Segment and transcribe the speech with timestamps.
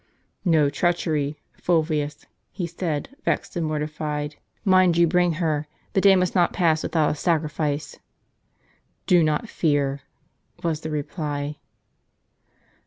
[0.47, 4.31] "J^o treachery, Fulvius," he said, vexed and mortified.
[4.31, 4.35] ^
[4.65, 5.67] "Mind you bring her.
[5.93, 7.99] The day must not pass without a sacrifice."
[9.05, 10.01] "Do not fear,"
[10.63, 11.59] was the reply.